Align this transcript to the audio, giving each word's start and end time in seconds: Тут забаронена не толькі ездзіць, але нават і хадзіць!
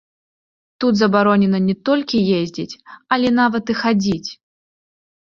Тут 0.83 0.93
забаронена 1.01 1.59
не 1.65 1.75
толькі 1.89 2.21
ездзіць, 2.37 2.77
але 3.17 3.27
нават 3.41 3.63
і 3.75 3.75
хадзіць! 3.83 4.29